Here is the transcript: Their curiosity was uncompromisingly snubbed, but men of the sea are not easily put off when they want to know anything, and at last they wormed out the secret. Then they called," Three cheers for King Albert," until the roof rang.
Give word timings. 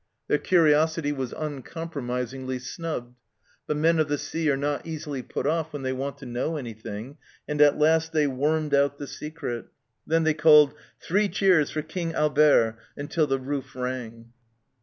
Their 0.27 0.39
curiosity 0.39 1.11
was 1.11 1.31
uncompromisingly 1.31 2.57
snubbed, 2.57 3.19
but 3.67 3.77
men 3.77 3.99
of 3.99 4.07
the 4.07 4.17
sea 4.17 4.49
are 4.49 4.57
not 4.57 4.83
easily 4.87 5.21
put 5.21 5.45
off 5.45 5.71
when 5.71 5.83
they 5.83 5.93
want 5.93 6.17
to 6.17 6.25
know 6.25 6.57
anything, 6.57 7.19
and 7.47 7.61
at 7.61 7.77
last 7.77 8.11
they 8.11 8.25
wormed 8.25 8.73
out 8.73 8.97
the 8.97 9.05
secret. 9.05 9.67
Then 10.07 10.23
they 10.23 10.33
called," 10.33 10.73
Three 11.05 11.29
cheers 11.29 11.69
for 11.69 11.83
King 11.83 12.13
Albert," 12.15 12.79
until 12.97 13.27
the 13.27 13.37
roof 13.37 13.75
rang. 13.75 14.33